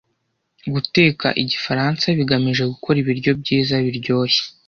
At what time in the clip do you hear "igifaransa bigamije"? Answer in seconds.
1.41-2.63